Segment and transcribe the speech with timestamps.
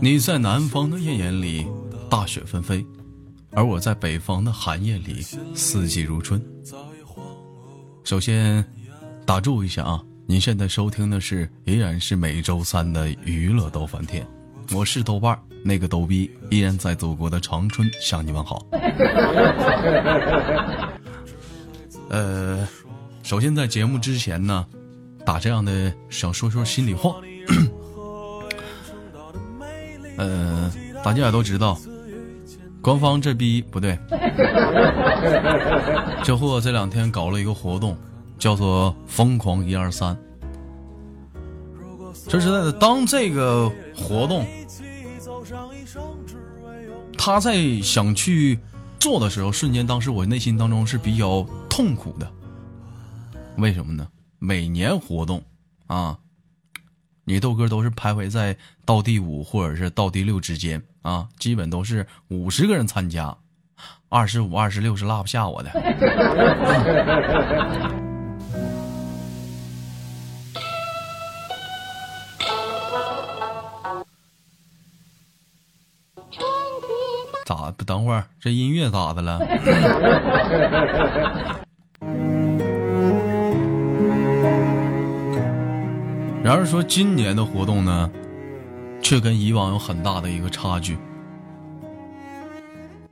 [0.00, 1.66] 你在南方的艳阳里，
[2.08, 2.84] 大雪纷飞，
[3.52, 5.22] 而我在北方的寒夜里，
[5.54, 6.40] 四季如春。
[8.04, 8.64] 首先，
[9.26, 10.02] 打住一下啊！
[10.26, 14.26] 您现在收听的是依然是每周三的娱乐逗翻天，
[14.74, 18.64] 我是豆瓣，那个逗逼依然在祖国的长春向你们好。
[22.08, 22.66] 呃，
[23.22, 24.64] 首先在节目之前呢，
[25.24, 27.16] 打这样的想说说心里话。
[30.18, 30.70] 呃，
[31.02, 31.78] 大家也都知道，
[32.82, 33.98] 官方这逼不对，
[36.22, 37.96] 这货这两天搞了一个活动。
[38.38, 40.16] 叫做疯狂一二三。
[42.28, 44.46] 说实在的，当这个活动
[47.18, 48.56] 他在想去
[49.00, 52.30] 做的时候，瞬间当时我内心当中是比较痛苦的。
[53.56, 54.06] 为什么呢？
[54.38, 55.42] 每年活动
[55.88, 56.16] 啊，
[57.28, 63.36] 你豆哥都是徘徊在倒第五或者是倒第六之间啊，基本都是五十个人参加，
[64.08, 65.70] 二十五、二十六是落不下我的。
[77.44, 78.24] 咋不等会儿？
[78.40, 79.38] 这音乐咋的了？
[86.48, 88.10] 然而说今年的活动呢，
[89.02, 90.96] 却跟以往有很大的一个差距。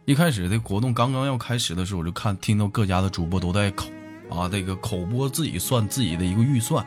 [0.07, 3.91] 一开始这活动刚刚要开始的时候，我就看听到各家的主播都在口
[4.31, 6.83] 啊，这个口播自己算自己的一个预算，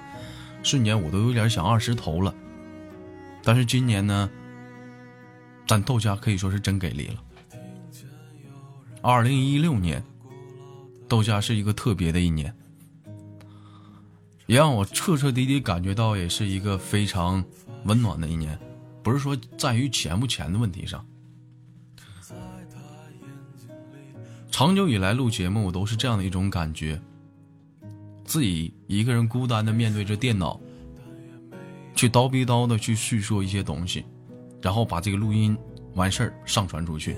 [0.63, 2.33] 瞬间我都有点想二十投了。
[3.43, 4.27] 但是今年呢，
[5.67, 7.21] 咱豆家可以说是真给力了。
[9.03, 10.03] 二零一六年，
[11.07, 12.51] 豆家是一个特别的一年，
[14.49, 17.45] 也让我彻彻底底感觉到，也是一个非常
[17.83, 18.57] 温暖的一年。
[19.03, 21.05] 不是说在于钱不钱的问题上，
[24.49, 26.99] 长久以来录节目，我都是这样的一种感觉：
[28.25, 30.59] 自己一个人孤单的面对着电脑，
[31.93, 34.03] 去叨逼叨的去叙述一些东西，
[34.63, 35.55] 然后把这个录音
[35.93, 37.15] 完事儿上传出去。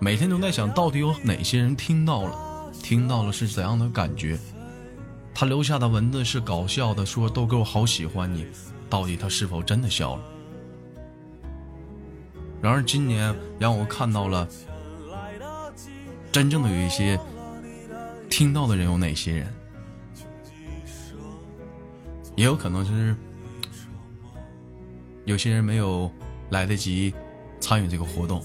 [0.00, 4.36] 每天都在想到底有哪些人听到了，听到了是怎样的感觉？
[5.34, 8.46] 他留下的文字是搞笑的，说豆哥我好喜欢你，
[8.88, 10.22] 到底他是否真的笑了？
[12.62, 14.48] 然而今年让我看到了
[16.32, 17.18] 真正的有一些
[18.30, 19.52] 听到的人有哪些人？
[22.36, 23.14] 也有可能是
[25.24, 26.10] 有些人没有
[26.50, 27.12] 来得及
[27.60, 28.42] 参与这个活动。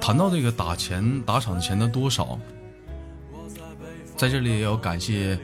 [0.00, 2.38] 谈到这个打钱打赏的钱的多少，
[4.18, 5.38] 在这里也要感谢，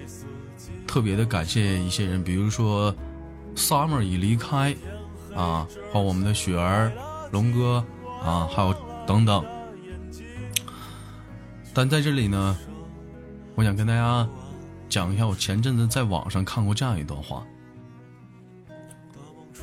[0.85, 2.93] 特别的感谢一些人，比如说
[3.55, 4.75] Summer 已离开，
[5.33, 6.91] 啊，还有我们的雪儿、
[7.31, 7.85] 龙哥，
[8.21, 8.75] 啊，还有
[9.07, 9.45] 等等。
[11.73, 12.59] 但在这里呢，
[13.55, 14.29] 我想跟大家
[14.89, 17.47] 讲一下，我前阵子在网上看过这样一段话，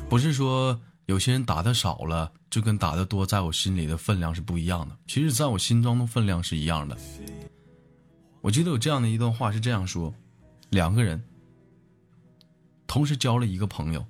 [0.08, 2.32] 不是说有些人打的少了。
[2.48, 4.94] 就跟打的多，在我心里的分量是不一样的。
[5.06, 6.94] 其实，在我心中的分量是一样的。
[8.42, 10.12] 我记得有这样的一段话是这样说：
[10.68, 11.22] 两个人
[12.86, 14.04] 同时交了一个朋友，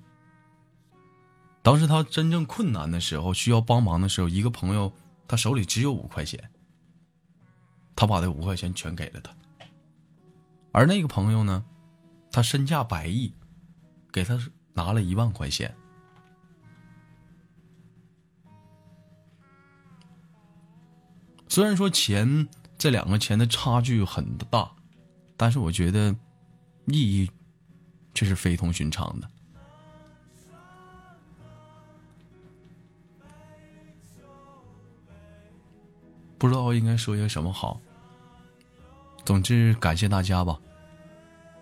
[1.61, 4.91] 当时他真正困难的时候，需要帮忙的时候，一个朋友
[5.27, 6.51] 他手里只有五块钱，
[7.95, 9.31] 他把这五块钱全给了他；
[10.71, 11.63] 而那个朋友呢，
[12.31, 13.33] 他身价百亿，
[14.11, 14.39] 给他
[14.73, 15.75] 拿了一万块钱。
[21.47, 22.49] 虽然说钱
[22.83, 24.69] 这两个钱的差距很大，
[25.37, 26.13] 但是我觉得
[26.87, 27.31] 意义
[28.13, 29.29] 却是非同寻常的。
[36.37, 37.79] 不知道应该说些什么好。
[39.23, 40.59] 总之，感谢大家吧。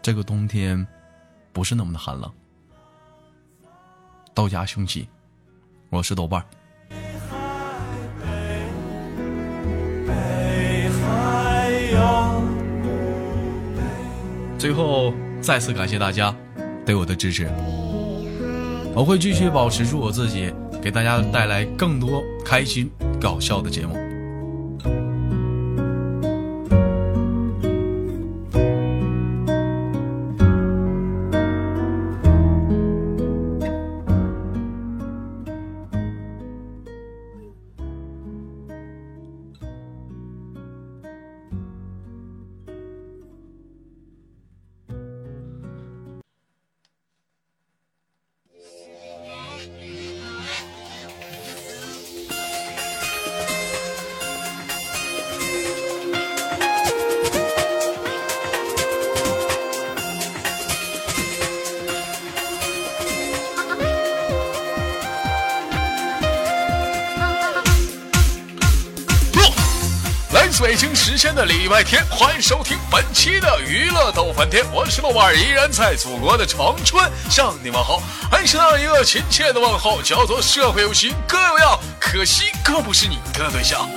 [0.01, 0.87] 这个冬天
[1.53, 2.33] 不是那么的寒冷。
[4.33, 5.07] 道家兄弟，
[5.91, 6.60] 我是豆瓣儿。
[14.61, 15.11] 最后，
[15.41, 16.31] 再次感谢大家，
[16.85, 17.49] 对对我的支持。
[18.93, 22.87] 我会继续保持住我自己，给大家带来更多开心
[23.19, 23.95] 搞笑的节目。
[70.81, 78.01] 京时间的礼拜天，欢迎收听本期的娱乐逗翻天，我是豆瓣儿，依然在祖国的长春向你们好，
[78.31, 81.59] 还是那一个亲切的问候，叫做社会有情哥有？
[81.59, 83.87] 样，可惜哥不是你的对象。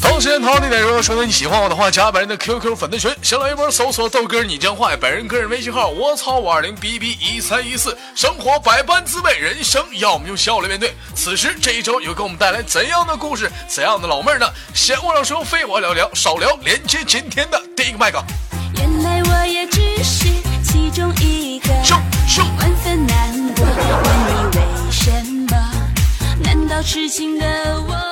[0.00, 10.92] 同时间同地点，如果说呢你喜欢我的话，加本人的 QQ 粉丝群，新浪微博搜索豆哥你真坏，本人个人微信号我操五二零 B B 一三一四，生活百般滋味，人生要么用笑来面对。
[11.14, 14.46] 此时这一周又给我们带来怎样的故事，怎样的老妹儿呢？
[14.74, 18.22] 闲话少说，废话聊聊，少聊，连接今天的第一个麦克。
[18.74, 20.28] 原来我也只是
[20.62, 21.72] 其中一个，
[22.58, 23.64] 万分难过。
[23.64, 23.74] 问
[24.28, 25.10] 你为什
[25.48, 25.56] 么？
[26.44, 27.46] 难道痴情的
[27.88, 28.11] 我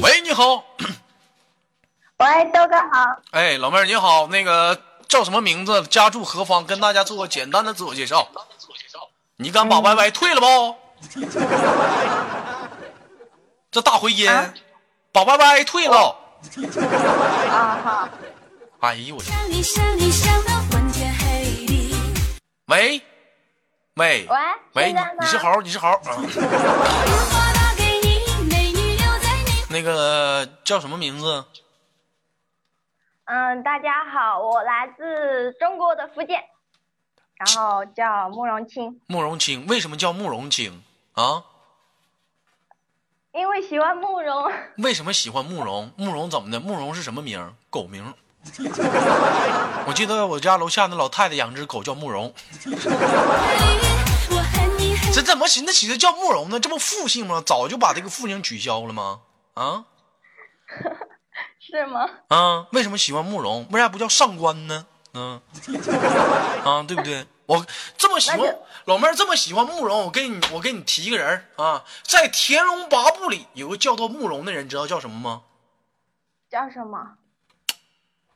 [0.00, 0.62] 喂，你好，
[2.18, 5.82] 喂，豆哥好，哎，老妹儿你好，那个叫什么名字？
[5.88, 6.64] 家住何方？
[6.64, 8.28] 跟大家做个简单的自我介绍。
[9.38, 10.76] 你敢把 YY 退了不？
[13.72, 14.54] 这大回音，啊
[15.12, 16.16] 把 YY 退了。
[17.50, 18.08] 啊好，哦
[18.80, 19.32] 哎呦我去！
[22.66, 23.02] 喂，
[23.94, 24.28] 喂，
[24.74, 27.42] 喂你是猴，你是猴啊？
[29.76, 31.44] 那个叫什么名字？
[33.26, 36.42] 嗯，大家好，我来自中国的福建，
[37.34, 39.66] 然后叫慕容清，慕容清。
[39.66, 40.82] 为什么叫慕容清
[41.12, 41.44] 啊？
[43.34, 44.50] 因为喜欢慕容，
[44.82, 45.92] 为什么喜欢慕容？
[45.98, 46.58] 慕容怎么的？
[46.58, 47.54] 慕容是什么名？
[47.68, 48.14] 狗名。
[49.86, 52.32] 我记得我家楼下那老太太养只狗叫慕容，
[55.12, 56.58] 这怎么寻思起的叫慕容呢？
[56.58, 57.42] 这不复姓吗？
[57.44, 59.20] 早就把这个复姓取消了吗？
[59.56, 59.84] 啊
[61.58, 62.08] 是吗？
[62.28, 62.66] 啊！
[62.72, 63.66] 为什么喜欢慕容？
[63.70, 64.86] 为啥不叫上官呢？
[65.14, 65.40] 嗯
[66.64, 67.26] 啊，对不对？
[67.46, 67.66] 我
[67.96, 75.42] 这么喜欢老妹儿，这么喜欢慕容，我给你我给你提一个人儿啊，在《天龙八部》里有个叫做慕容的人，知道叫什么吗？
[76.50, 77.16] 叫什么？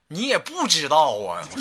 [0.08, 1.42] 你也不知道啊！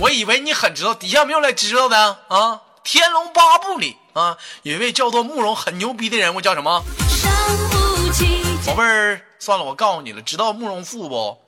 [0.00, 1.96] 我以为你很知道，底下没有来知道的
[2.28, 2.52] 啊！
[2.86, 6.80] 《天龙八部》里啊，有一位叫做慕容很牛逼的人物，叫什么？
[7.08, 7.28] 伤
[7.68, 8.44] 不起。
[8.64, 11.42] 宝贝儿，算了，我告诉你了，知道慕容复不？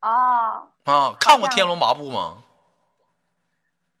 [0.00, 2.38] 哦，啊，看过《天龙八部》吗？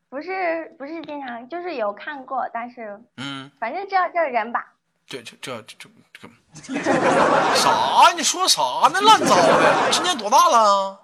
[0.08, 4.72] 不是不是经常，就是有看过，但是嗯，反正知道这人吧。
[5.06, 5.76] 这这这这
[6.12, 6.28] 这
[6.64, 8.12] 这个啥？
[8.16, 9.00] 你说啥呢？
[9.00, 9.90] 乱糟的！
[9.92, 11.00] 今年多大了？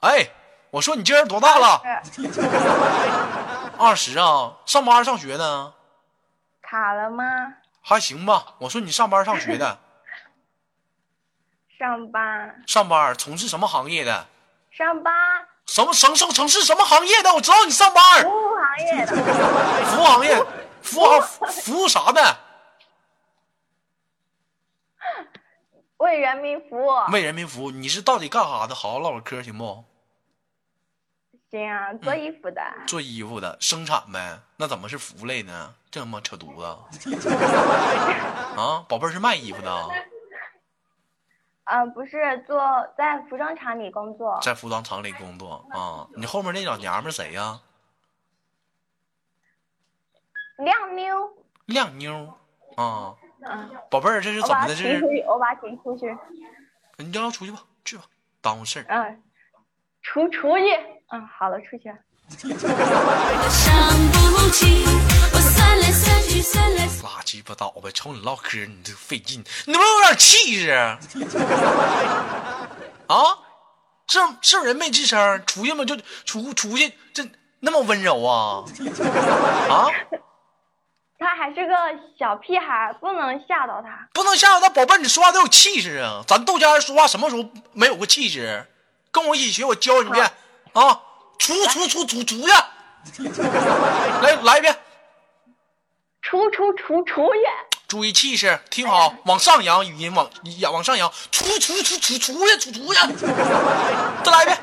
[0.00, 0.30] 哎，
[0.70, 1.82] 我说你今年多大了？
[3.76, 4.56] 二十啊？
[4.66, 5.74] 上班上学呢？
[6.62, 7.24] 卡了吗？
[7.82, 8.54] 还行吧。
[8.58, 9.78] 我说你上班上学的，
[11.78, 14.26] 上班上班从事什么行业的？
[14.70, 15.12] 上班，
[15.66, 17.34] 什么城城城市什么行业的？
[17.34, 19.16] 我知道你上班服务行业的，
[19.86, 20.44] 服务行业，
[20.82, 22.22] 服务行服务啥的？
[25.98, 26.90] 为人民服务。
[27.10, 27.70] 为人民服务。
[27.72, 28.74] 你是到底干啥的？
[28.74, 29.84] 好好唠唠嗑行不？
[31.50, 32.62] 行啊，做衣服的。
[32.86, 34.38] 做衣服的，生产呗。
[34.56, 35.74] 那怎么是服务类呢？
[35.90, 37.10] 这他妈扯犊子！
[38.56, 39.88] 啊，宝贝儿是卖衣服的啊，
[41.66, 42.60] 呃，不是做
[42.96, 46.06] 在服装厂里工作，在服装厂里工作啊。
[46.14, 47.60] 你后面那老娘们儿谁呀、
[50.58, 51.36] 靓妞。
[51.66, 52.32] 靓妞
[52.76, 54.74] 啊，嗯， 宝贝儿这是怎么的？
[54.76, 56.16] 这是他请出去，我把他请出去。
[56.98, 58.04] 你叫他出去吧，去吧，
[58.40, 58.84] 耽误事儿。
[58.88, 59.22] 嗯，
[60.02, 60.64] 出出去。
[61.10, 61.96] 嗯，好了，出去了。
[63.48, 63.68] 伤
[64.12, 64.84] 不起，
[65.32, 70.98] 我算来算去算来算拉鸡巴倒呗，瞅你唠嗑，你这费劲，你能不能有点气势啊？
[73.08, 73.16] 啊，
[74.06, 78.62] 是是人没吱声，出去嘛就出出去，这那么温柔啊？
[79.68, 79.90] 啊，
[81.18, 81.74] 他还是个
[82.16, 84.08] 小屁孩，不能吓到他。
[84.12, 86.22] 不能吓到他，宝贝儿，你说话得有气势啊！
[86.28, 88.64] 咱豆家人说话什么时候没有过气势？
[89.10, 90.30] 跟我一起学，我教你一遍
[90.72, 91.00] 啊！
[91.38, 93.32] 出出出出出去！
[94.22, 94.78] 来来一遍，
[96.20, 97.38] 出出出出去，
[97.88, 103.00] 注意气势，听好，往上扬，语音往扬往上扬，出出出出出去出出去！
[104.22, 104.58] 再来一遍，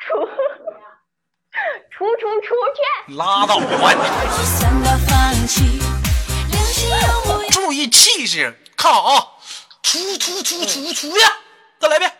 [0.00, 0.26] 出
[1.90, 3.98] 出出出去，拉倒吧你！
[7.50, 9.28] 注意气势，看好啊！
[9.82, 11.12] 出出出出出去！
[11.78, 12.12] 再来一遍，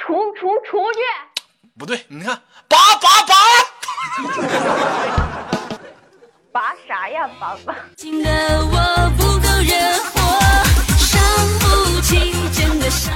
[0.00, 0.98] 出出出去，
[1.78, 3.34] 不对，你看，拔拔拔！
[6.50, 7.74] 拔 啥呀拔拔？
[7.96, 8.30] 情的
[8.64, 9.74] 我不够惹
[10.10, 10.18] 火，
[10.96, 11.20] 伤
[11.60, 13.14] 不起，真的伤。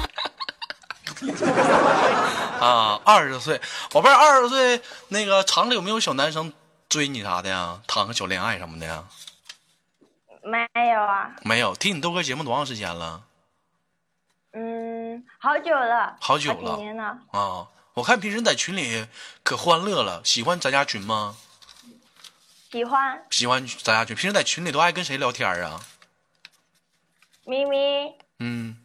[2.60, 3.58] 啊，二十岁，
[3.90, 6.52] 宝贝儿，二十岁那个厂里有没有小男生
[6.88, 7.80] 追你啥的呀？
[7.86, 9.04] 谈个小恋爱什么的呀？
[10.42, 10.58] 没
[10.90, 13.22] 有啊，没有，听你豆哥节目多长时间了？
[14.54, 16.76] 嗯，好久了，好久了。
[16.76, 19.06] 几年了，啊，我看平时在群里
[19.42, 21.36] 可欢乐了，喜欢咱家群吗？
[22.70, 23.24] 喜欢。
[23.30, 25.80] 喜欢咱家群，平时在群里都爱跟谁聊天啊？
[27.44, 28.76] 咪咪，嗯，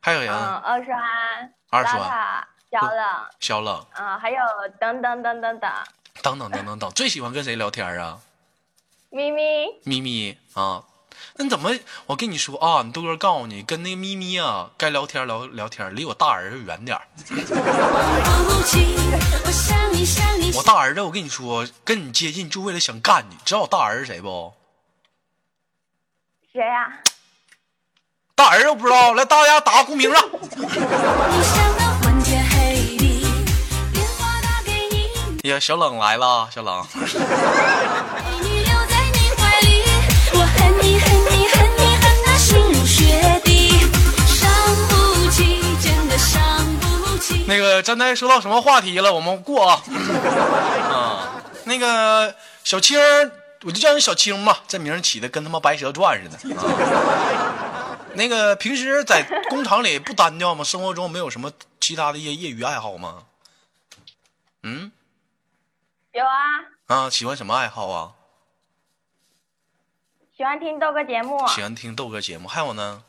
[0.00, 4.38] 还有人、嗯，二川，二川拉塔，小冷，小冷，嗯，还有
[4.80, 5.72] 等等等等等，
[6.22, 8.20] 等等等等等，最喜欢跟谁聊天啊？
[9.10, 10.82] 咪咪，咪咪啊，
[11.36, 11.70] 那你怎么？
[12.06, 17.02] 我跟你说啊，你豆哥告诉你，跟那个咪咪啊，该聊天聊聊天，离我大儿子远点儿。
[20.54, 23.36] 我大儿子，我跟你说，跟你接近就为了想干你。
[23.44, 24.52] 知道我大儿子谁不？
[26.52, 26.90] 谁呀、
[28.34, 30.22] 大儿子我不知道，来大家打个公屏上。
[35.44, 36.86] 呀，小冷来了，小冷。
[47.48, 49.10] 那个，刚才说到什么话题了？
[49.10, 49.82] 我们过啊。
[50.92, 53.00] 啊， 那个小青，
[53.62, 56.54] 我就叫你小青吧，这名起的跟他妈白蛇传似的。
[56.54, 60.62] 啊，那个平时在工厂里不单调吗？
[60.62, 61.50] 生活中没有什么
[61.80, 63.24] 其他的业业余爱好吗？
[64.62, 64.92] 嗯
[66.12, 66.34] 有啊，
[66.88, 68.12] 啊，喜欢什么爱好啊？
[70.36, 73.02] 喜欢听豆哥节目，喜欢听豆哥节目，还有呢？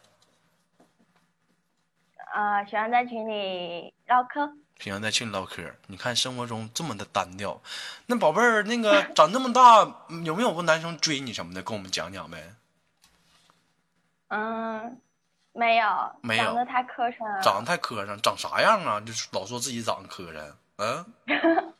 [2.34, 4.52] 呃，喜欢在群里唠嗑。
[4.80, 5.64] 喜欢在群里唠嗑。
[5.88, 7.60] 你看生活中这么的单调，
[8.06, 11.62] 那宝贝儿，那个 长这么大，嗯有没有过男生追你什么的？
[11.62, 12.54] 跟我们讲讲呗。
[14.30, 15.02] 嗯，
[15.54, 15.86] 没有，
[16.22, 19.02] 没有长得太磕碜了，长得太磕碜，长啥样啊？
[19.02, 21.06] 就是老说自己长得磕碜，嗯，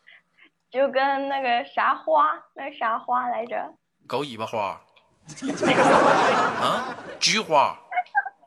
[0.72, 3.74] 就跟那个啥花，那啥花来着？
[4.08, 4.82] 狗尾巴花，
[6.60, 7.78] 啊，菊花。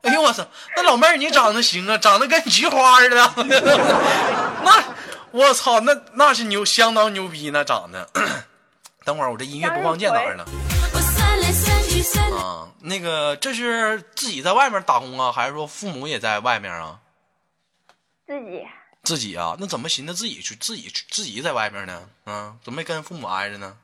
[0.03, 0.45] 哎呦我操，
[0.75, 3.33] 那老妹儿你长得行啊，长得跟菊花似的。
[4.63, 4.83] 那
[5.31, 8.07] 我操，那那是牛，相当牛逼呢，长得。
[9.05, 10.45] 等会儿我这音乐播放键哪儿了？
[12.37, 16.99] 啊，那个这是自己在外面打工啊，还是说父母也在外面啊？
[18.25, 18.65] 自己
[19.03, 22.09] 自己啊，那怎么寻思自己去自己去自己在外面呢？
[22.25, 23.77] 啊，怎么没跟父母挨着呢？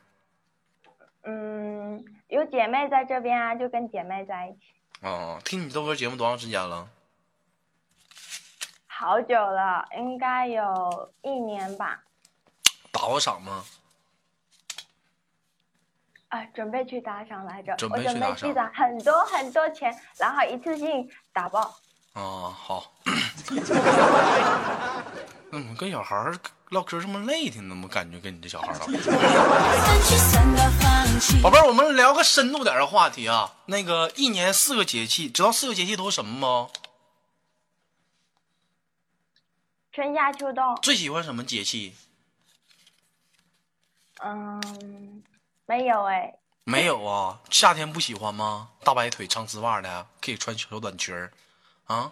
[1.23, 4.59] 嗯，有姐妹在这边啊，就跟姐妹在一起。
[5.01, 6.87] 哦，听你豆哥节目多长时间了？
[8.87, 12.03] 好久了，应该有一年吧。
[12.91, 13.63] 打过赏吗？
[16.27, 21.73] 啊，准备去打赏来着，准我准备备去打赏积攒很多很多钱，然后一次性打爆。
[22.13, 22.91] 哦，好。
[25.51, 26.37] 嗯，跟小孩儿
[26.69, 28.85] 唠嗑这么累挺怎么感觉跟你这小孩儿唠。
[31.41, 33.55] 宝贝儿，我们聊个深度点儿的话题啊。
[33.65, 36.69] 那个一年四个节气，知道四个节气都是什么吗？
[39.91, 41.95] 春夏秋冬，最喜欢什么节气？
[44.21, 45.23] 嗯，
[45.65, 46.35] 没有哎，
[46.65, 48.69] 没有啊，夏天不喜欢吗？
[48.83, 51.31] 大白腿长丝袜的，可以穿小短裙儿，
[51.85, 52.11] 啊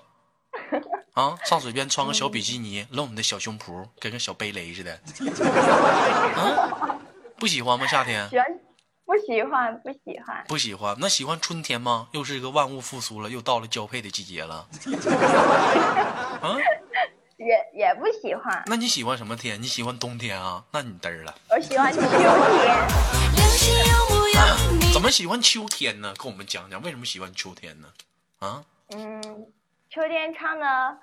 [1.17, 4.93] 啊，上水边穿个小比基尼，露你的小胸脯，跟个小背雷似的。
[6.37, 6.95] 啊，
[7.39, 7.87] 不喜欢吗？
[7.87, 8.45] 夏天喜欢
[9.03, 12.07] 不喜欢不喜欢，不喜欢，那喜欢春天吗？
[12.11, 14.67] 又是一个万物复苏了，又到了交配的季节了。
[16.39, 16.55] 啊，
[17.37, 19.59] 也也不喜欢，那你喜欢什么天？
[19.59, 20.63] 你喜欢冬天啊？
[20.71, 21.33] 那你嘚儿了。
[21.49, 22.09] 我喜欢秋天。
[24.93, 26.13] 怎么喜欢秋天呢？
[26.15, 27.87] 跟我们讲讲为什么喜欢秋天呢？
[28.37, 29.47] 啊，嗯，
[29.97, 30.99] 秋天唱的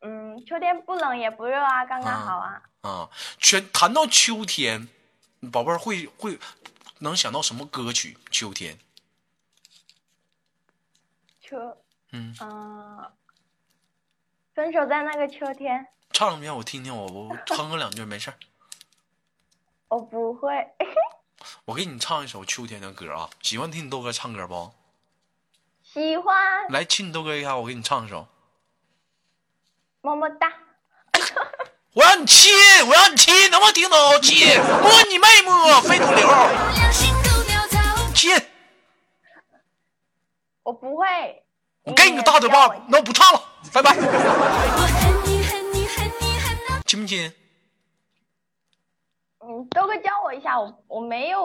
[0.00, 2.62] 嗯，秋天不冷也不热啊，刚刚好啊。
[2.80, 4.88] 啊，全谈到秋天，
[5.52, 6.38] 宝贝儿会会
[7.00, 8.16] 能想到什么歌曲？
[8.30, 8.78] 秋天，
[11.42, 11.76] 秋，
[12.12, 13.12] 嗯，嗯、
[14.54, 18.34] 分手在那个秋天，唱一遍我听听，我我哼个两句没事儿。
[19.88, 20.66] 我不会。
[21.66, 24.72] 我给你唱一首秋天的歌啊，喜欢听你豆哥唱歌不？
[25.82, 28.26] 喜欢，来亲你豆哥一下，我给你唱一首。
[30.08, 30.52] 么么哒。
[31.92, 32.52] 我让你亲，
[32.86, 34.22] 我让你亲，能不能听懂？
[34.22, 36.28] 亲，摸你妹摸，非主流。
[38.14, 38.34] 亲，
[40.62, 41.06] 我不会。
[41.82, 43.96] 我给你个大嘴巴子，那我不唱了，拜拜，
[46.86, 47.32] 亲不亲？
[49.40, 51.44] 嗯，豆哥教我一下，我我没有。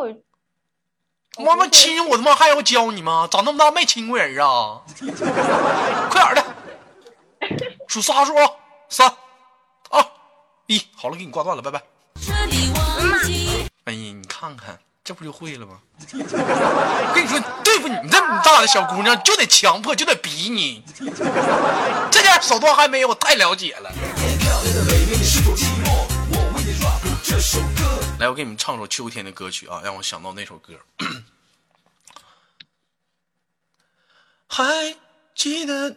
[1.38, 3.28] 我妈妈亲我他妈还要教你吗？
[3.32, 4.82] 长那么大没亲过人啊！
[6.12, 6.46] 快点的，
[7.94, 8.50] 数仨数啊，
[8.90, 9.08] 三、
[9.92, 10.04] 二、
[10.66, 11.80] 一，好了，给你挂断了，拜拜。
[13.84, 15.80] 哎呀，你看看，这不就会了吗？
[16.12, 20.84] 我跟你说，对付你这么大的小姑娘，就得强迫，就得逼你。
[22.10, 23.92] 这点手段还没有，我太了解了。
[28.20, 30.74] 来，我给你们唱首秋天的歌曲啊，让我想到那首歌。
[34.48, 34.96] 还
[35.36, 35.96] 记得，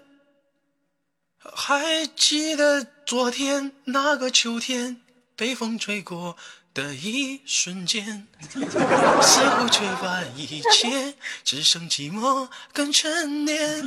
[1.54, 5.00] 还记得昨天那个秋天，
[5.34, 6.36] 被风吹过
[6.74, 13.86] 的一瞬间， 似乎缺乏一切，只剩寂寞跟沉淀。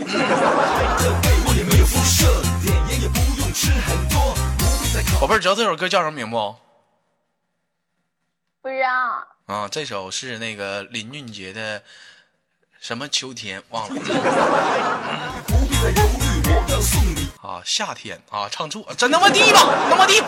[5.19, 6.55] 宝贝儿，知道这首歌叫什么名不？
[8.61, 9.53] 不知道。
[9.53, 11.83] 啊，这首是那个林俊杰的
[12.79, 14.01] 什么秋天忘了。
[17.41, 20.19] 啊，夏天啊，唱错，真他妈地吧，他妈地。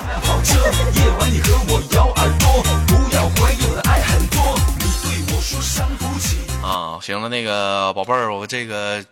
[6.63, 9.05] 啊，行了，那个宝贝儿，我这个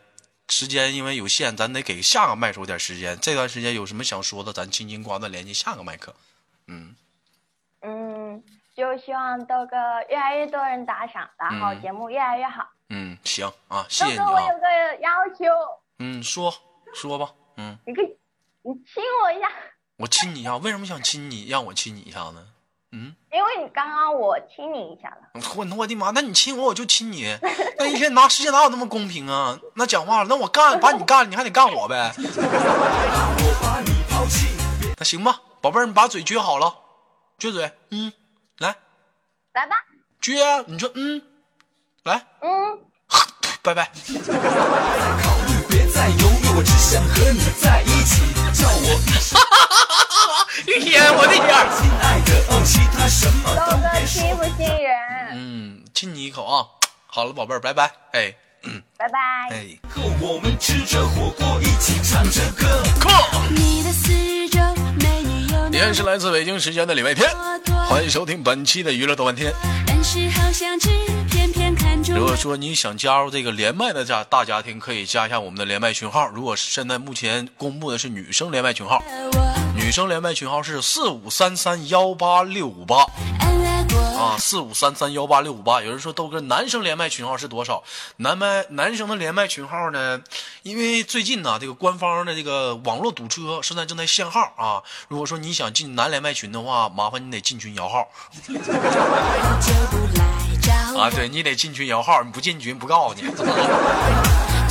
[0.48, 3.20] 时间因为有限，咱得给下个麦手点时间。
[3.20, 6.16] 这段时间有什么想说的，咱轻轻挂断，联系下个麦克。
[6.68, 6.96] 嗯，
[7.82, 8.42] 嗯，
[8.78, 9.76] 就希望豆哥
[10.10, 12.66] 越来越多人打赏，然后嗯节目越来越好。
[12.90, 14.32] 嗯，行啊，谢豆哥，谢你啊。
[14.32, 14.66] 我有个
[15.02, 15.46] 要求，
[15.98, 16.54] 嗯，说
[16.94, 17.30] 说吧。
[17.60, 18.06] 嗯，你可以，
[18.62, 19.50] 你亲我一下，
[20.00, 21.50] 我亲你一下，为什么想亲你？
[21.50, 22.48] 让我亲你一下呢？
[22.92, 25.18] 嗯，因为你刚刚我亲你一下了。
[25.56, 26.10] 我我的妈！
[26.12, 27.38] 那你亲我，我就亲你。
[27.78, 29.60] 那一天拿世界哪有那么公平啊？
[29.76, 32.14] 那讲话了，那我干把你干了，你还得干我呗。
[34.98, 36.74] 那行吧，宝贝儿，你把嘴撅好了，
[37.38, 38.12] 撅嘴，嗯，
[38.58, 38.76] 来
[39.54, 39.76] 来吧，
[40.22, 41.22] 撅啊，你说嗯，
[42.04, 42.80] 来，嗯，
[43.62, 43.92] 拜拜。
[50.66, 51.58] 一天，我的天儿。
[53.56, 54.92] 豆哥欺负新人，
[55.32, 56.68] 嗯，亲你一口啊！
[57.08, 57.90] 好了，宝贝儿，拜拜。
[58.12, 58.36] 哎，
[58.98, 59.20] 拜拜。
[59.52, 59.66] 哎，
[63.56, 64.60] 你的四周
[65.00, 67.30] 美女有依然是来自北京时间的礼拜天，
[67.88, 69.54] 欢迎收听本期的娱乐豆瓣天。
[69.88, 71.39] 但是好想吃，偏偏看中
[72.08, 76.28] 如果说你想加入这个连麦的家大家庭，可以加一下我们的连麦群号。
[76.30, 79.04] 如果现在目前公布的是女生连麦群号，
[79.76, 83.06] 女生连麦群号是四五三三幺八六五八。
[84.18, 85.82] 啊，四五三三幺八六五八。
[85.82, 87.84] 有人说豆哥，男生连麦群号是多少？
[88.18, 90.22] 男麦男生的连麦群号呢？
[90.64, 94.84] 因为最近呢，这个官方的这个网络堵车现在正在限号啊。
[95.08, 98.10] 如果说你想进男连麦群的话，麻烦你得进群摇号
[100.72, 103.24] 啊，对你得进群摇号，你不进群不告诉你。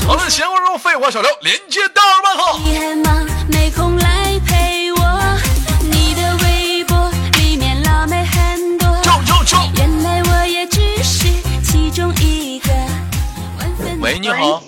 [0.06, 2.58] 好了，闲话少说，废话小刘，连接大二麦号。
[2.58, 4.98] 你很忙，没空来陪我。
[5.82, 8.88] 你的微博里面辣妹很多，
[9.76, 11.28] 原来我也只是
[11.62, 12.70] 其中一个。
[14.00, 14.62] 喂，你好，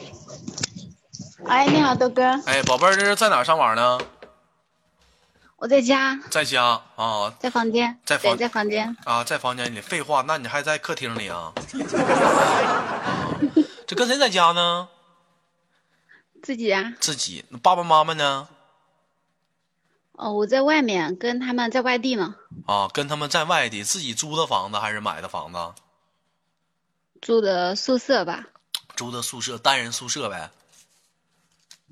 [1.47, 3.99] 哎，你好，豆哥，哎，宝贝儿，这是在哪上网呢？
[5.61, 8.97] 我在家，在家啊在房间，在房对，在房间。
[9.05, 9.81] 啊，在房间里。
[9.83, 11.53] 废话，那你还在客厅里啊？
[13.87, 14.89] 这跟谁在家呢？
[16.43, 17.45] 自己啊，自己。
[17.51, 18.49] 那爸爸妈妈呢？
[20.13, 25.59] 哦，我在外面跟他们在外地呢，啊，跟他们在外地，自己租的房子还是买的房子？
[27.21, 28.47] 住的宿舍吧？
[28.97, 30.51] 租的宿舍，单人宿舍呗。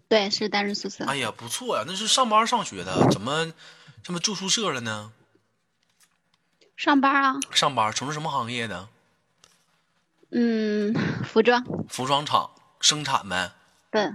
[0.09, 1.05] 对，是单人宿舍。
[1.05, 3.53] 哎呀，不错呀，那是上班上学的，怎么
[4.03, 5.12] 这么住宿舍了呢？
[6.77, 8.88] 上班啊，上班从事什么行业的？
[10.31, 10.94] 嗯，
[11.25, 13.51] 服装，服装厂生产呗。
[13.90, 14.11] 对，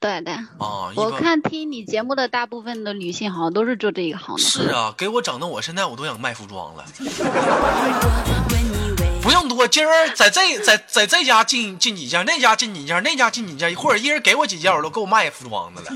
[0.00, 4.42] 对对，啊，我看听你节目的大部分的女性好像都是做这一行的。
[4.42, 6.84] 是啊，给我整的，我现在我都想卖服装了。
[9.24, 15.90] 不用多，今儿在这在在这家进进几件，那家进几件，那家进几件，或者一人给我几件，我都够卖服装的了。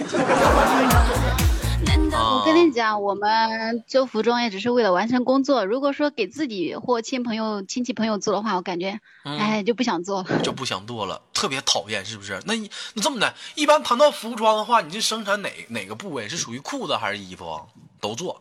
[2.11, 5.67] 啊我跟你讲，我们做服装也只是为了完成工作。
[5.67, 10.41] 如果说给自己或亲朋友、亲戚朋友做的话，我感觉，嗯哎，就不想做了。
[10.43, 12.41] 就不想做了，特别讨厌，是不是？
[12.47, 17.61] 那你那这么的，一般谈到服装的话，你是生产哪哪个部位是属于裤子还是衣服啊？
[18.01, 18.41] 都做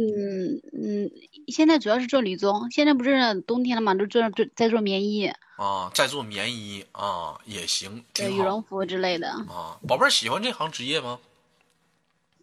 [0.00, 1.10] 嗯嗯，
[1.48, 9.28] 现在主要是做女装，现在不是冬天了嘛，都做做在做棉衣、啊，在做棉衣啊也行，对羽绒服之类的。
[9.28, 9.78] 啊。
[9.86, 11.18] 宝贝儿喜欢这行职业吗？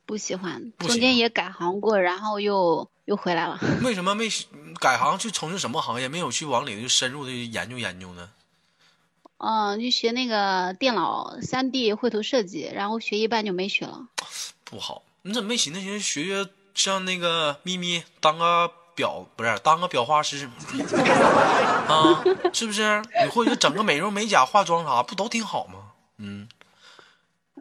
[0.05, 3.59] 不喜欢，中间也改行过，然后又又回来了。
[3.83, 4.29] 为什么 没
[4.79, 6.07] 改行去从事什么行业？
[6.07, 8.29] 没有去往里就深入的研究研究呢？
[9.39, 14.07] 嗯，就学那个电脑三 D 绘图设计，然后学一半就没学了。
[14.63, 20.47] 不好，你怎么没寻思寻思学学像那个咪咪当个表不是当个裱花师
[21.89, 22.23] 啊？
[22.53, 23.01] 是不是？
[23.23, 25.91] 你或者整个美容美甲化妆啥，不都挺好吗？
[26.17, 26.47] 嗯，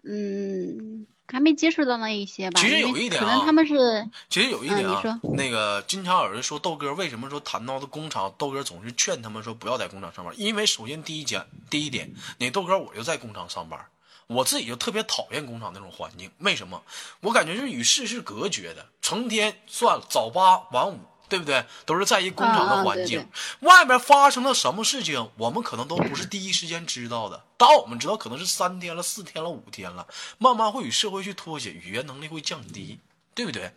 [0.04, 2.60] 嗯，还没接触到那一些吧。
[2.60, 5.02] 其实有一点啊可能他们是其实有一点啊，
[5.34, 13.86] 那个经常有人说豆哥为什么说谈到的工厂，豆哥总是劝他们说不要在工厂上班，因为首先第一点，第一点，你豆哥我就在工厂上班，
[14.26, 16.82] 我自己就特别讨厌工厂那种环境，为什么？
[17.20, 20.98] 我感觉是与世是隔绝的，成天算了早八晚五。
[21.28, 21.66] 对不对？
[21.84, 27.42] 都是在一工厂的环境，外面发生了什么事情，我们可能都不是第一时间知道的。
[27.56, 30.06] 当我们知道可能是三天了、四天了、五天了，
[30.38, 33.00] 慢慢会与社会去脱节，语言能力会降低，
[33.34, 33.72] 对不对？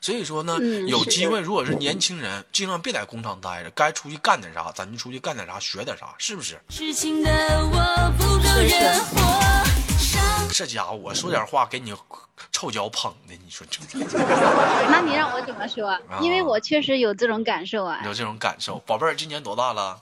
[0.00, 6.60] 所以说呢，嗯有机会，如果是年轻人，尽量别在工厂待着，该出去干点啥，咱就出去干点啥，学点啥，是不是？
[6.68, 7.30] 痴情的
[7.66, 11.94] 我不够人活，这家伙，我说点话给你
[12.50, 13.80] 臭脚捧的，你说这
[14.88, 15.98] 那你让我怎么说？
[16.22, 18.00] 因为我确实有这种感受啊。
[18.04, 18.78] 有这种感受。
[18.86, 20.00] 宝贝儿，今年多大了？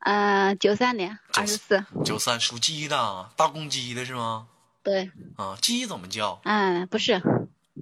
[0.00, 1.82] 嗯，九三年，九二十四。
[2.04, 4.46] 九三，属鸡的，大公鸡的是吗？
[4.82, 6.38] 对，啊，鸡怎么叫？
[6.44, 7.14] 嗯，不是，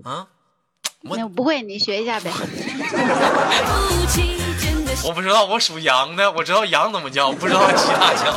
[0.05, 0.29] 啊，
[1.05, 2.31] 我不会，你学一下呗。
[5.05, 8.31] 我不知道，我属羊的，我知道羊怎么叫，不知道其他叫。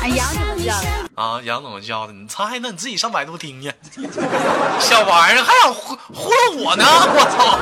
[0.00, 0.88] 啊，羊怎么叫的？
[1.16, 2.12] 啊，羊怎么叫的？
[2.12, 2.70] 你猜呢？
[2.70, 3.72] 你自己上百度听去。
[4.78, 6.84] 小玩意儿还想糊糊弄我呢！
[6.86, 7.58] 我操！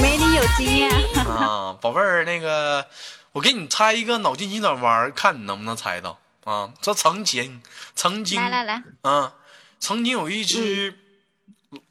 [0.00, 0.90] 没你有经验。
[1.26, 2.86] 啊，宝贝儿，那个，
[3.32, 6.70] 我给你猜一个脑筋急转弯儿，看你能不能猜到啊？
[6.80, 7.60] 这曾经，
[7.94, 9.34] 曾经，来来来，啊，
[9.80, 10.96] 曾经有一只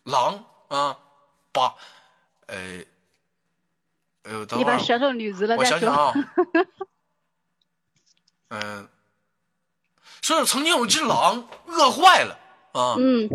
[0.04, 0.98] 狼啊，
[1.52, 1.76] 把，
[2.46, 2.86] 呃，
[4.24, 5.80] 呃，等会儿你把舌头捋直了我再说。
[5.80, 6.14] 想想啊，
[8.50, 8.90] 嗯、
[10.22, 12.38] 说曾经有一只 狼饿坏了
[12.74, 13.28] 啊，嗯，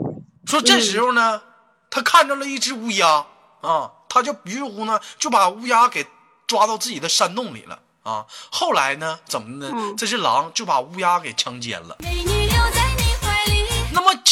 [0.47, 1.43] 说这时候呢，
[1.91, 3.27] 他看到了一只乌鸦
[3.61, 6.07] 啊，他就于是乎呢就把乌鸦给
[6.47, 8.27] 抓到自己的山洞里了啊。
[8.53, 9.71] 后来呢，怎么呢？
[9.75, 11.97] 嗯这只狼就把乌鸦给强奸了。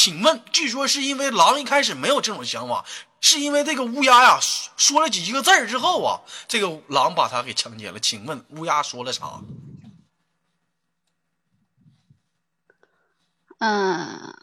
[0.03, 2.85] 请问，据说是因为狼一开始没有这种想法，
[3.21, 8.01] 是因为这个乌鸦呀说说了几个字儿之后啊，这个狼把他给强奸了。
[8.01, 9.41] 请问乌鸦说了啥？
[13.59, 14.35] 嗯，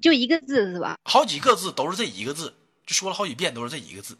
[0.00, 0.98] 就一个字是吧？
[1.04, 2.54] 好几个字都是这一个字，
[2.86, 4.16] 就说了好几遍都是这一个字。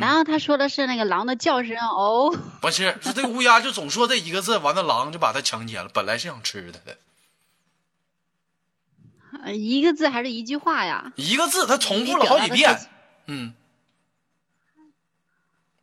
[0.00, 2.34] 然后他说的是那个狼的叫声哦。
[2.60, 6.78] 不是是这个乌鸦就总说这一个字完了狼就把他强奸了本来是想吃它
[9.46, 11.12] 的一个字还是一句话呀？
[11.16, 12.80] 一个字他重复了好几遍。
[13.26, 13.54] 嗯。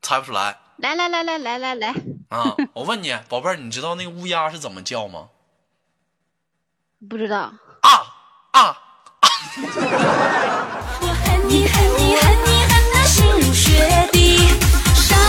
[0.02, 0.58] 猜不出来。
[0.78, 1.76] 来来来来来来。
[1.76, 1.94] 来
[2.30, 5.30] 啊我问你宝贝你知道那个乌鸦是怎么叫吗？
[7.08, 7.38] 不知道。
[7.82, 7.90] 啊
[8.52, 8.62] 啊。
[8.62, 9.30] 啊
[11.02, 12.41] 我恨你恨你恨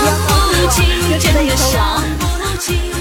[0.04, 2.92] 伤不起，真的伤不起。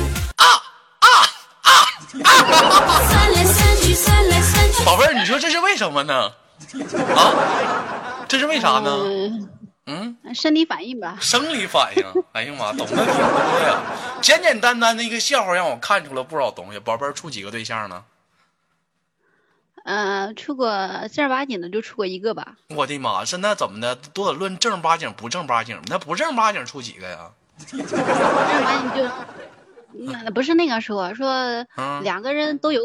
[2.13, 6.31] 算来算去，算来算去，宝贝儿，你说这是为什么呢？
[7.15, 7.33] 啊，
[8.27, 8.89] 这是为啥呢？
[9.05, 9.49] 嗯，
[9.87, 11.17] 嗯，生理反应吧。
[11.19, 12.03] 生理反应。
[12.33, 13.81] 哎呀妈，懂得挺多呀！
[14.21, 16.79] 简简单单的一个笑话，让我看出了不少东西。
[16.79, 18.03] 宝贝儿处几个对象呢？
[19.83, 20.69] 嗯，处过
[21.11, 22.55] 正儿八经的就处过一个吧。
[22.69, 23.25] 我的妈！
[23.25, 27.31] 现在怎么的都得论正儿八经不正儿八经，那不正儿八经处几个呀？
[27.67, 29.11] 正儿八经就，
[30.11, 31.33] 那不是那个说说
[31.77, 32.81] 嗯两个人都有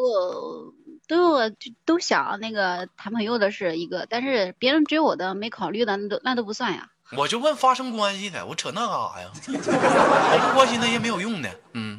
[1.08, 1.52] 都有
[1.84, 6.88] 都想那个谈朋友的是一个，但是别人追我的没考虑的那都那都不算呀。
[7.16, 9.30] 我就问发生关系的，我扯那干啥呀？
[9.46, 11.48] 我不关心那些没有用的。
[11.72, 11.95] 嗯，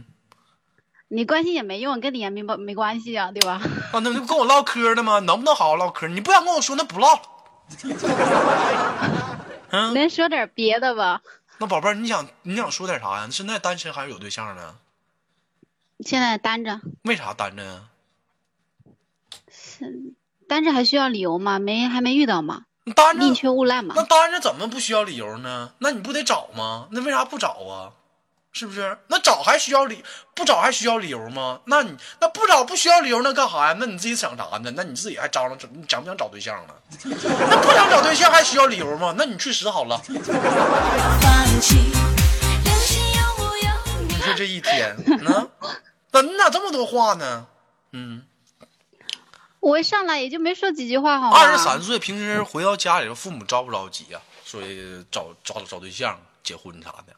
[1.10, 3.62] 你关心也没用，跟你也没没关系啊，对吧？
[3.93, 5.20] 啊，那不跟我唠嗑呢吗？
[5.20, 6.08] 能不能好好唠嗑？
[6.08, 7.20] 你不想跟我说，那不唠。
[9.70, 11.22] 嗯，能说点别的吧？
[11.60, 13.28] 那宝贝儿，你想你想说点啥呀？
[13.32, 14.76] 现在单身还是有对象呢？
[16.02, 17.82] 现在单着，为啥单着呀？
[20.48, 21.58] 单着还需要理由吗？
[21.60, 22.63] 没还没遇到吗？
[22.84, 24.04] 你单着宁缺毋滥嘛那。
[24.04, 25.72] 单着怎么不需要理由呢？
[25.80, 26.88] 那你不得找吗？
[26.91, 27.91] 那为啥不找啊？
[28.54, 28.98] 是不是？
[29.08, 31.62] 那找还需要理，不找还需要理由吗？
[31.66, 33.76] 那你那不找不需要理由，那干啥呀？
[33.80, 34.72] 那你自己想啥呢？
[34.76, 36.76] 那你自己还张罗，你想不想找对象了？
[37.04, 39.14] 那不想找对象还需要理由吗？
[39.18, 40.02] 那你去死好了。
[40.08, 40.18] 你
[44.08, 45.50] 你说这一天，嗯，
[46.12, 47.46] 那你咋这么多话呢？
[47.92, 48.24] 嗯，
[49.60, 51.38] 我一上来也就没说几句话，好吗？
[51.38, 54.62] 二十三岁，平时回到家里，父母着不着急呀、说
[55.12, 57.14] 找找找对象、结婚啥的，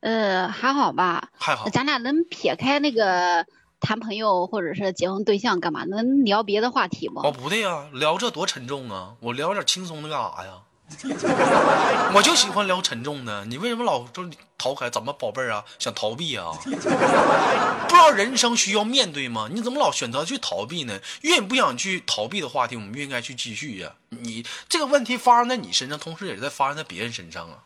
[0.00, 1.28] 呃，还好吧。
[1.38, 1.68] 还好。
[1.70, 3.44] 咱俩能撇开那个
[3.80, 5.84] 谈朋友或者是结婚对象干嘛？
[5.84, 7.22] 能聊别的话题吗？
[7.24, 9.14] 哦，不对呀、聊这多沉重啊！
[9.20, 10.52] 我聊点轻松的干啥呀？
[12.14, 14.24] 我就喜欢聊沉重的，你为什么老就
[14.56, 14.88] 逃开？
[14.88, 15.62] 怎么宝贝儿啊？
[15.78, 16.50] 想逃避啊？
[16.64, 19.48] 不知道人生需要面对吗？
[19.52, 20.98] 你怎么老选择去逃避呢？
[21.20, 27.58] 越不想去逃避的话题，我们越应该去继续呀、你这个问题发生在你身上，同时也是在发生在别人身上啊，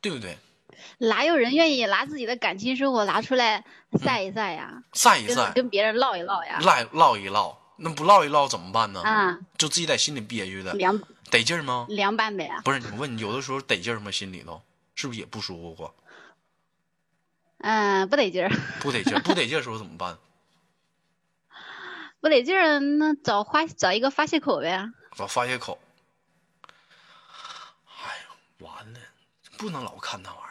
[0.00, 0.38] 对不对？
[0.98, 3.64] 哪有人愿意拿自己的感情生活拿出来
[4.02, 4.70] 晒一晒呀？
[4.72, 6.58] 跟晒一晒，跟别人唠一唠呀？
[6.60, 9.02] 唠唠一唠，那不唠一唠怎么办呢？
[9.02, 11.86] 啊，就自己在心里憋屈的，凉得劲儿吗？
[11.88, 12.50] 凉拌呗。
[12.64, 14.10] 不是，我问你，有的时候得劲儿吗？
[14.10, 14.62] 心里头
[14.94, 15.94] 是不是也不舒服过？
[17.60, 20.16] 嗯，不得劲儿，不得劲儿，不得劲儿的时候怎么办？
[22.20, 24.90] 不得劲儿，那找发找一个发泄口呗。
[25.16, 25.78] 找发泄口。
[27.86, 28.24] 哎呀，
[28.58, 28.98] 完了，
[29.56, 30.47] 不能老看那玩意儿。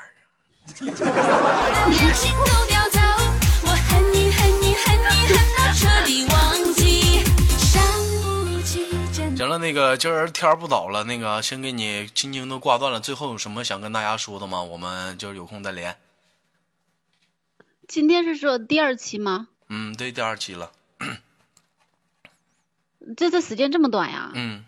[9.38, 12.99] 行了，那个今儿天不早了，那个先给你轻轻的挂断了。
[12.99, 14.63] 最后有什么想跟大家说的吗？
[14.63, 15.95] 我们就是有空再连。
[17.88, 19.47] 今天是说第二期吗？
[19.69, 20.71] 嗯，对，第二期了。
[23.15, 24.32] 这次时间这么短呀？
[24.34, 24.65] 嗯，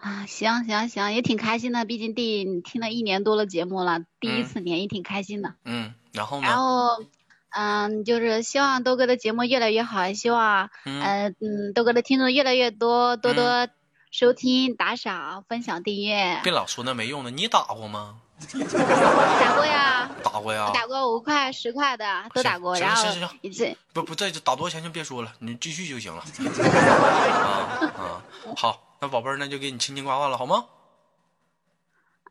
[0.00, 5.54] 啊，行行行，也挺开心的，毕竟第听了一年多了节目了，第一嗯次连也挺开心的。
[5.64, 6.56] 嗯，然后然？
[6.56, 7.04] 后，
[7.50, 13.68] 嗯，就是希望豆哥的节目越来越好，也希望，嗯呃，嗯，豆哥的听众越来越多，多多
[14.10, 16.40] 收听、打赏、分享、订阅。
[16.42, 18.16] 别老说那没用的，你打过吗？
[18.48, 20.70] 打过呀，打过呀。
[20.72, 26.22] 打过五块、十块的都打过，行然后行行行一次，不不，这打多少钱就别说了，你继续就行了。
[27.36, 28.24] 啊啊，
[28.56, 30.66] 好，那宝贝儿，那就给你亲亲挂挂了，好吗？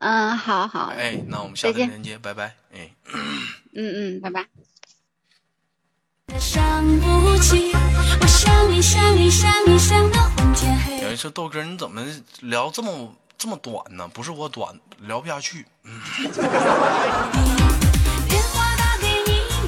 [0.00, 2.54] 嗯，好好，哎，那我们下再见次连接，拜拜。
[2.72, 2.94] 哎，
[3.74, 4.46] 嗯嗯，拜拜。
[6.38, 7.72] 伤不起，
[8.20, 12.06] 我想你想你想你想到昏天黑有人说豆哥你怎么
[12.40, 14.06] 聊这么这么短呢？
[14.14, 15.66] 不是我短，聊不下去。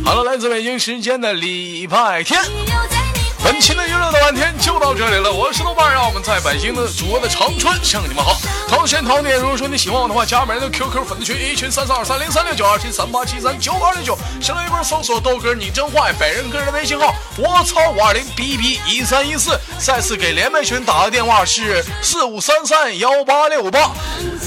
[0.05, 2.41] 好了，来自北京时间的礼拜天。
[3.45, 8.41] 本期的娱乐的半天就到这里了，我是豆瓣，让我们在北京的祖国的长春向你们好。
[8.69, 23.91] 同时同点，如果说你喜欢我的话，加本人的 QQ 粉丝群，一群三三二三零三六九二七三八七三九二零九，新浪微博搜索豆哥你真坏，本人个人微信号我操五二零 B B 一三一四，再次给连麦群打个电话是四五三三幺八六八。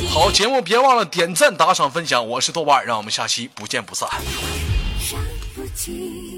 [0.10, 4.08] 好，节目别忘了点赞、打赏、分享，我是豆瓣，让我们下期不见不散。
[5.01, 5.19] 伤
[5.53, 6.35] 不起。